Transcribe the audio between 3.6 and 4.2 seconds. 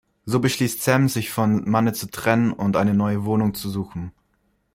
suchen.